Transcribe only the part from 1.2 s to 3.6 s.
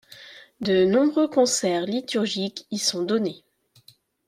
concerts liturgiques y sont donnés.